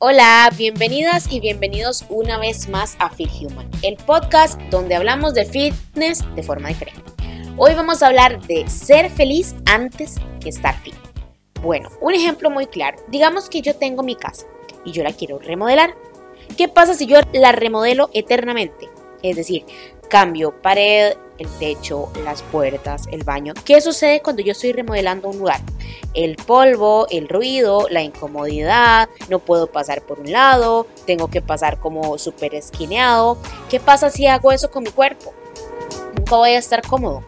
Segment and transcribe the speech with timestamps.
[0.00, 5.44] Hola, bienvenidas y bienvenidos una vez más a Fit Human, el podcast donde hablamos de
[5.44, 7.02] fitness de forma diferente.
[7.56, 10.94] Hoy vamos a hablar de ser feliz antes que estar fit.
[11.62, 12.96] Bueno, un ejemplo muy claro.
[13.08, 14.46] Digamos que yo tengo mi casa
[14.84, 15.96] y yo la quiero remodelar.
[16.56, 18.88] ¿Qué pasa si yo la remodelo eternamente?
[19.24, 19.64] Es decir,
[20.08, 23.54] cambio pared, el techo, las puertas, el baño.
[23.64, 25.60] ¿Qué sucede cuando yo estoy remodelando un lugar?
[26.14, 31.78] El polvo, el ruido, la incomodidad, no puedo pasar por un lado, tengo que pasar
[31.78, 33.38] como súper esquineado.
[33.68, 35.32] ¿Qué pasa si hago eso con mi cuerpo?
[36.16, 37.22] Nunca voy a estar cómodo.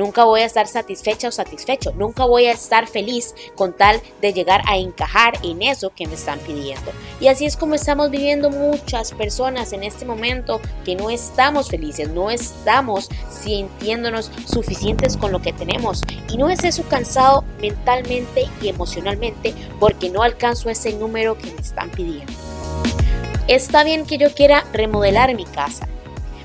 [0.00, 1.92] Nunca voy a estar satisfecha o satisfecho.
[1.92, 6.14] Nunca voy a estar feliz con tal de llegar a encajar en eso que me
[6.14, 6.90] están pidiendo.
[7.20, 12.08] Y así es como estamos viviendo muchas personas en este momento que no estamos felices,
[12.08, 16.02] no estamos sintiéndonos suficientes con lo que tenemos.
[16.32, 21.60] Y no es eso cansado mentalmente y emocionalmente porque no alcanzo ese número que me
[21.60, 22.32] están pidiendo.
[23.48, 25.86] Está bien que yo quiera remodelar mi casa,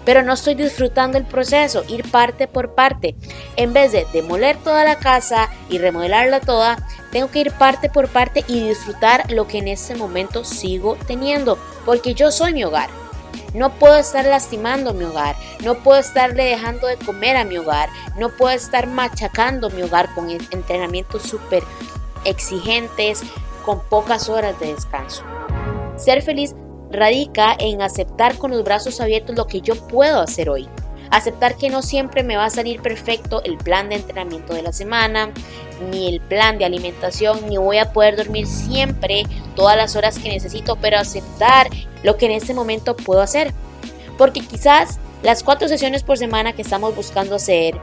[0.05, 3.15] pero no estoy disfrutando el proceso, ir parte por parte.
[3.57, 6.77] En vez de demoler toda la casa y remodelarla toda,
[7.11, 11.57] tengo que ir parte por parte y disfrutar lo que en este momento sigo teniendo,
[11.85, 12.89] porque yo soy mi hogar.
[13.53, 17.89] No puedo estar lastimando mi hogar, no puedo estarle dejando de comer a mi hogar,
[18.17, 21.63] no puedo estar machacando mi hogar con entrenamientos súper
[22.25, 23.23] exigentes,
[23.65, 25.23] con pocas horas de descanso.
[25.95, 26.53] Ser feliz
[26.95, 30.67] radica en aceptar con los brazos abiertos lo que yo puedo hacer hoy.
[31.11, 34.73] Aceptar que no siempre me va a salir perfecto el plan de entrenamiento de la
[34.73, 35.31] semana,
[35.91, 39.23] ni el plan de alimentación, ni voy a poder dormir siempre
[39.55, 41.69] todas las horas que necesito, pero aceptar
[42.03, 43.53] lo que en este momento puedo hacer.
[44.17, 47.79] Porque quizás las cuatro sesiones por semana que estamos buscando hacer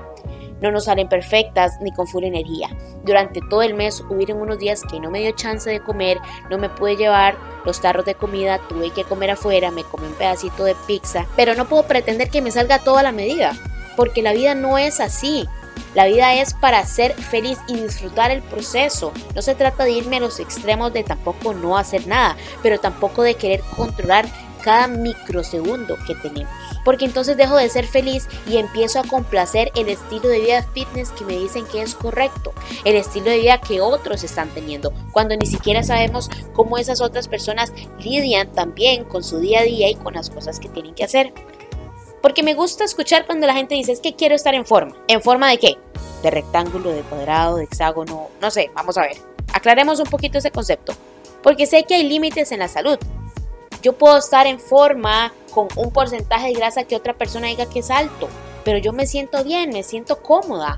[0.62, 2.68] no nos salen perfectas ni con full energía.
[3.04, 6.18] Durante todo el mes hubieron unos días que no me dio chance de comer,
[6.48, 10.14] no me pude llevar los tarros de comida, tuve que comer afuera, me comí un
[10.14, 13.52] pedacito de pizza, pero no puedo pretender que me salga toda la medida,
[13.96, 15.46] porque la vida no es así.
[15.94, 19.12] La vida es para ser feliz y disfrutar el proceso.
[19.34, 23.22] No se trata de irme a los extremos de tampoco no hacer nada, pero tampoco
[23.22, 24.26] de querer controlar
[24.62, 26.52] cada microsegundo que tenemos.
[26.84, 31.10] Porque entonces dejo de ser feliz y empiezo a complacer el estilo de vida fitness
[31.10, 32.52] que me dicen que es correcto,
[32.84, 37.28] el estilo de vida que otros están teniendo, cuando ni siquiera sabemos cómo esas otras
[37.28, 41.04] personas lidian también con su día a día y con las cosas que tienen que
[41.04, 41.32] hacer.
[42.20, 44.96] Porque me gusta escuchar cuando la gente dice es que quiero estar en forma.
[45.08, 45.76] ¿En forma de qué?
[46.22, 49.16] De rectángulo, de cuadrado, de hexágono, no sé, vamos a ver.
[49.52, 50.94] Aclaremos un poquito ese concepto.
[51.42, 52.98] Porque sé que hay límites en la salud,
[53.82, 57.80] yo puedo estar en forma con un porcentaje de grasa que otra persona diga que
[57.80, 58.28] es alto,
[58.64, 60.76] pero yo me siento bien, me siento cómoda.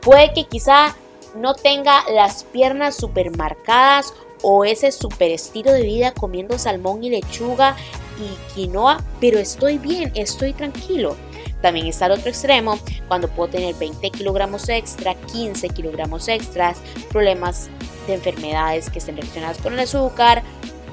[0.00, 0.96] Puede que quizá
[1.36, 4.12] no tenga las piernas super marcadas
[4.42, 7.76] o ese super estilo de vida comiendo salmón y lechuga
[8.18, 11.16] y quinoa, pero estoy bien, estoy tranquilo.
[11.62, 16.78] También está el otro extremo, cuando puedo tener 20 kilogramos extra, 15 kilogramos extras,
[17.10, 17.68] problemas
[18.06, 20.42] de enfermedades que estén relacionadas con el azúcar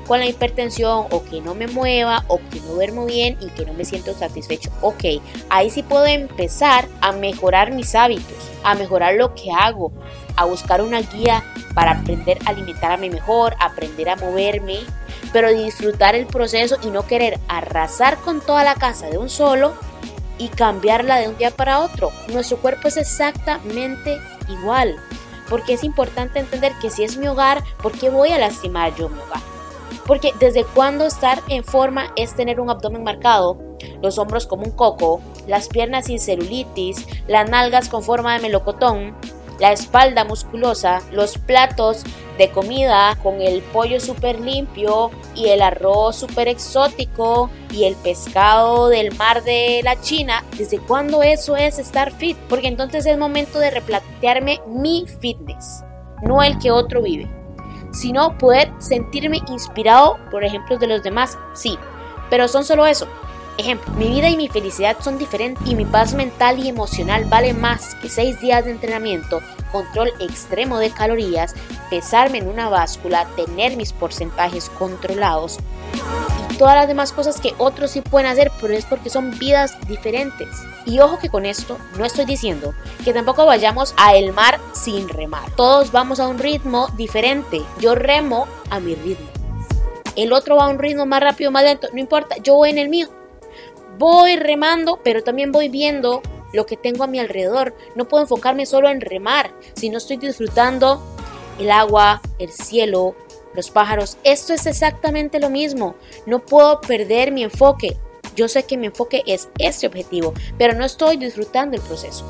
[0.08, 3.66] con la hipertensión o que no me mueva o que no duermo bien y que
[3.66, 4.72] no me siento satisfecho.
[4.82, 5.04] Ok,
[5.50, 9.92] ahí sí puedo empezar a mejorar mis hábitos, a mejorar lo que hago,
[10.36, 11.44] a buscar una guía
[11.76, 14.80] para aprender a alimentarme mejor, aprender a moverme,
[15.34, 19.74] pero disfrutar el proceso y no querer arrasar con toda la casa de un solo
[20.38, 22.12] y cambiarla de un día para otro.
[22.30, 24.18] Nuestro cuerpo es exactamente
[24.48, 24.96] igual.
[25.50, 29.08] Porque es importante entender que si es mi hogar, ¿por qué voy a lastimar yo
[29.08, 29.57] mi hogar?
[30.06, 33.58] Porque desde cuando estar en forma es tener un abdomen marcado,
[34.02, 39.16] los hombros como un coco, las piernas sin celulitis, las nalgas con forma de melocotón,
[39.60, 42.04] la espalda musculosa, los platos
[42.38, 48.90] de comida con el pollo súper limpio y el arroz súper exótico y el pescado
[48.90, 52.38] del mar de la China, ¿desde cuándo eso es estar fit?
[52.48, 55.84] Porque entonces es momento de replantearme mi fitness,
[56.22, 57.37] no el que otro vive
[57.92, 61.78] sino poder sentirme inspirado por ejemplos de los demás, sí,
[62.30, 63.08] pero son solo eso.
[63.58, 67.56] Ejemplo, mi vida y mi felicidad son diferentes y mi paz mental y emocional vale
[67.56, 69.42] más que 6 días de entrenamiento,
[69.72, 71.56] control extremo de calorías,
[71.90, 75.58] pesarme en una báscula, tener mis porcentajes controlados
[76.58, 80.50] todas las demás cosas que otros sí pueden hacer, pero es porque son vidas diferentes.
[80.86, 82.74] Y ojo que con esto no estoy diciendo
[83.04, 85.50] que tampoco vayamos a el mar sin remar.
[85.56, 87.62] Todos vamos a un ritmo diferente.
[87.80, 89.28] Yo remo a mi ritmo.
[90.16, 91.88] El otro va a un ritmo más rápido, más lento.
[91.94, 93.08] No importa, yo voy en el mío.
[93.98, 96.22] Voy remando, pero también voy viendo
[96.54, 97.76] lo que tengo a mi alrededor.
[97.96, 101.04] No puedo enfocarme solo en remar si no estoy disfrutando
[101.60, 103.16] el agua, el cielo,
[103.58, 104.18] los pájaros.
[104.24, 105.96] Esto es exactamente lo mismo.
[106.26, 107.98] No puedo perder mi enfoque.
[108.36, 112.24] Yo sé que mi enfoque es este objetivo, pero no estoy disfrutando el proceso.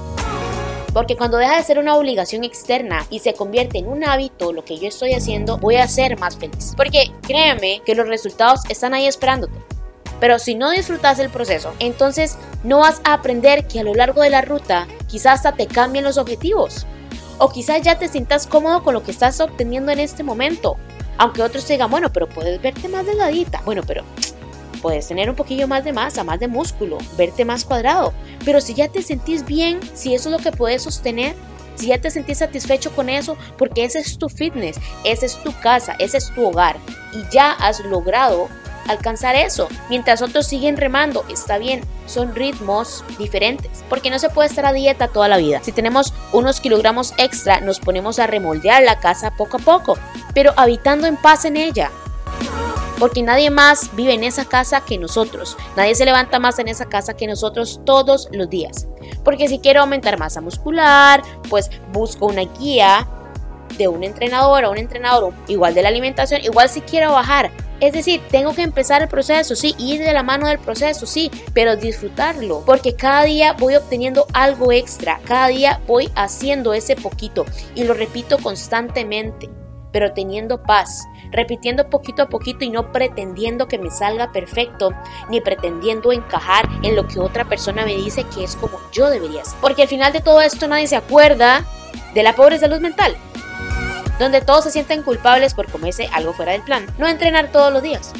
[0.93, 4.63] Porque cuando deja de ser una obligación externa y se convierte en un hábito, lo
[4.63, 6.73] que yo estoy haciendo, voy a ser más feliz.
[6.75, 9.53] Porque créeme que los resultados están ahí esperándote.
[10.19, 14.21] Pero si no disfrutas el proceso, entonces no vas a aprender que a lo largo
[14.21, 16.87] de la ruta quizás hasta te cambien los objetivos.
[17.37, 20.77] O quizás ya te sientas cómodo con lo que estás obteniendo en este momento.
[21.17, 23.61] Aunque otros te digan, bueno, pero puedes verte más delgadita.
[23.65, 24.03] Bueno, pero
[24.81, 28.13] puedes tener un poquillo más de masa, más de músculo, verte más cuadrado.
[28.45, 31.35] Pero si ya te sentís bien, si eso es lo que puedes sostener,
[31.75, 35.51] si ya te sentís satisfecho con eso, porque ese es tu fitness, esa es tu
[35.59, 36.77] casa, ese es tu hogar
[37.13, 38.49] y ya has logrado
[38.87, 44.47] alcanzar eso, mientras otros siguen remando, está bien, son ritmos diferentes, porque no se puede
[44.47, 45.61] estar a dieta toda la vida.
[45.61, 49.97] Si tenemos unos kilogramos extra, nos ponemos a remoldear la casa poco a poco,
[50.33, 51.91] pero habitando en paz en ella.
[52.99, 55.55] Porque nadie más vive en esa casa que nosotros.
[55.75, 58.87] Nadie se levanta más en esa casa que nosotros todos los días.
[59.23, 63.07] Porque si quiero aumentar masa muscular, pues busco una guía
[63.77, 67.93] de un entrenador o un entrenador igual de la alimentación, igual si quiero bajar, es
[67.93, 71.75] decir, tengo que empezar el proceso, sí, ir de la mano del proceso, sí, pero
[71.75, 77.45] disfrutarlo, porque cada día voy obteniendo algo extra, cada día voy haciendo ese poquito
[77.75, 79.49] y lo repito constantemente,
[79.91, 84.91] pero teniendo paz, repitiendo poquito a poquito y no pretendiendo que me salga perfecto,
[85.29, 89.43] ni pretendiendo encajar en lo que otra persona me dice que es como yo debería
[89.43, 89.59] ser.
[89.61, 91.65] Porque al final de todo esto nadie se acuerda
[92.13, 93.15] de la pobre salud mental
[94.19, 96.85] donde todos se sienten culpables por comerse algo fuera del plan.
[96.97, 98.13] No entrenar todos los días,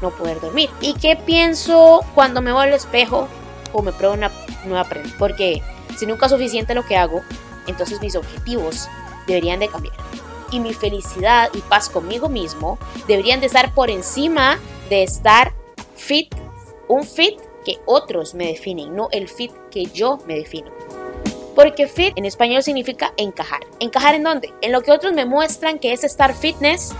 [0.00, 0.70] no poder dormir.
[0.80, 3.28] ¿Y qué pienso cuando me voy al espejo
[3.72, 4.30] o me pruebo una
[4.64, 5.10] nueva prenda?
[5.18, 5.62] Porque
[5.96, 7.22] si nunca es suficiente lo que hago,
[7.66, 8.88] entonces mis objetivos
[9.26, 9.94] deberían de cambiar.
[10.50, 12.78] Y mi felicidad y paz conmigo mismo
[13.08, 14.58] deberían de estar por encima
[14.90, 15.54] de estar
[15.96, 16.34] fit,
[16.88, 20.70] un fit que otros me definen, no el fit que yo me defino.
[21.54, 23.60] Porque fit en español significa encajar.
[23.80, 24.52] ¿Encajar en dónde?
[24.62, 26.94] En lo que otros me muestran que es estar fitness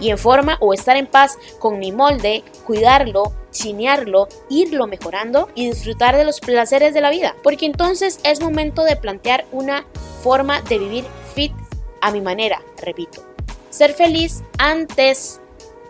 [0.00, 5.66] y en forma o estar en paz con mi molde, cuidarlo, chinearlo, irlo mejorando y
[5.66, 7.34] disfrutar de los placeres de la vida.
[7.42, 9.84] Porque entonces es momento de plantear una
[10.22, 11.04] forma de vivir
[11.34, 11.52] fit
[12.00, 13.24] a mi manera, repito.
[13.70, 15.40] Ser feliz antes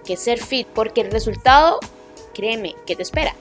[0.05, 1.81] que ser fit, porque el resultado,
[2.33, 3.35] créeme, que te espera.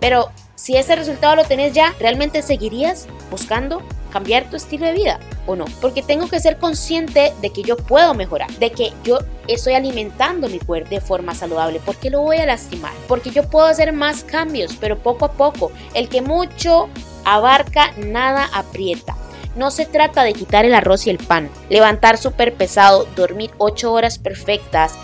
[0.00, 5.20] Pero si ese resultado lo tenés ya, ¿realmente seguirías buscando cambiar tu estilo de vida
[5.46, 5.66] o no?
[5.82, 10.48] Porque tengo que ser consciente de que yo puedo mejorar, de que yo estoy alimentando
[10.48, 14.24] mi cuerpo de forma saludable, porque lo voy a lastimar, porque yo puedo hacer más
[14.24, 15.70] cambios, pero poco a poco.
[15.92, 16.88] El que mucho
[17.24, 19.14] abarca, nada aprieta.
[19.56, 23.92] No se trata de quitar el arroz y el pan, levantar súper pesado, dormir 8
[23.92, 24.94] horas perfectas,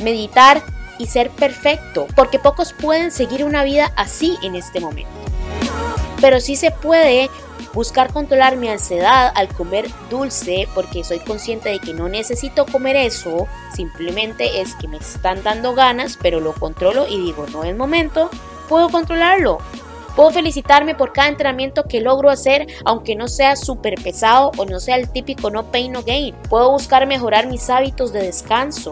[0.00, 0.62] meditar
[1.00, 5.10] y ser perfecto, porque pocos pueden seguir una vida así en este momento.
[6.20, 7.30] Pero sí se puede
[7.72, 12.96] buscar controlar mi ansiedad al comer dulce porque soy consciente de que no necesito comer
[12.96, 17.74] eso, simplemente es que me están dando ganas, pero lo controlo y digo, no es
[17.74, 18.28] momento,
[18.68, 19.58] puedo controlarlo.
[20.16, 24.80] Puedo felicitarme por cada entrenamiento que logro hacer, aunque no sea súper pesado o no
[24.80, 26.34] sea el típico no pain no gain.
[26.50, 28.90] Puedo buscar mejorar mis hábitos de descanso.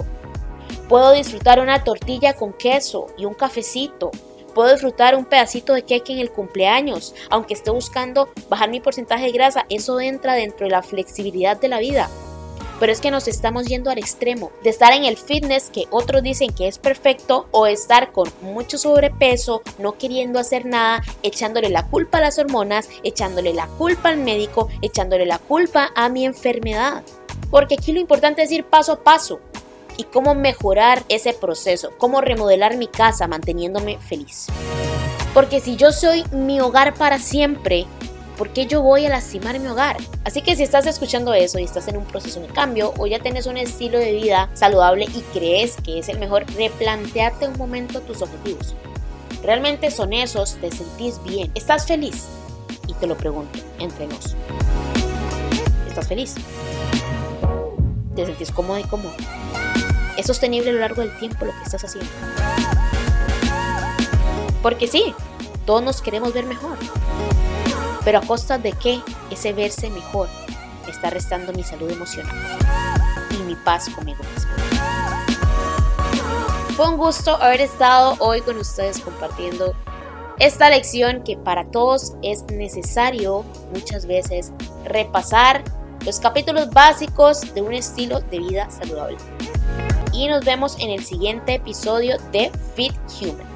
[0.89, 4.11] Puedo disfrutar una tortilla con queso y un cafecito.
[4.55, 9.27] Puedo disfrutar un pedacito de cake en el cumpleaños, aunque esté buscando bajar mi porcentaje
[9.27, 9.67] de grasa.
[9.69, 12.09] Eso entra dentro de la flexibilidad de la vida.
[12.81, 16.23] Pero es que nos estamos yendo al extremo de estar en el fitness que otros
[16.23, 21.87] dicen que es perfecto o estar con mucho sobrepeso, no queriendo hacer nada, echándole la
[21.87, 27.03] culpa a las hormonas, echándole la culpa al médico, echándole la culpa a mi enfermedad.
[27.51, 29.41] Porque aquí lo importante es ir paso a paso
[29.99, 34.47] y cómo mejorar ese proceso, cómo remodelar mi casa manteniéndome feliz.
[35.35, 37.85] Porque si yo soy mi hogar para siempre,
[38.39, 39.99] ¿por qué yo voy a lastimar mi hogar?
[40.25, 43.19] Así que si estás escuchando eso y estás en un proceso de cambio o ya
[43.19, 48.01] tienes un estilo de vida saludable y crees que es el mejor, replantearte un momento
[48.01, 48.75] tus objetivos.
[49.43, 50.55] ¿Realmente son esos?
[50.55, 51.51] ¿Te sentís bien?
[51.55, 52.29] ¿Estás feliz?
[52.87, 54.37] Y te lo pregunto, entre nos.
[55.89, 56.37] ¿Estás feliz?
[58.15, 59.15] ¿Te sentís cómodo y cómodo?
[60.29, 62.11] Sostenible a lo largo del tiempo lo que estás haciendo.
[64.63, 65.15] Porque sí,
[65.65, 66.77] todos nos queremos ver mejor.
[68.05, 70.29] Pero a costa de que ese verse mejor
[70.85, 72.37] me está restando mi salud emocional
[73.31, 74.51] y mi paz conmigo mismo.
[76.77, 79.75] Fue un gusto haber estado hoy con ustedes compartiendo
[80.39, 84.53] esta lección que para todos es necesario muchas veces
[84.85, 85.65] repasar
[86.05, 89.17] los capítulos básicos de un estilo de vida saludable.
[90.19, 93.48] Y nos vemos en el siguiente episodio de Fit Human.